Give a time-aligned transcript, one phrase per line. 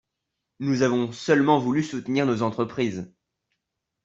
[0.59, 3.07] Nous avons seulement voulu soutenir nos entreprises